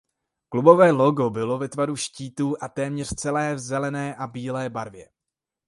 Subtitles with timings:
[0.49, 5.09] Klubové logo bylo ve tvaru štítu a téměř celé v zelené a bílé barvě.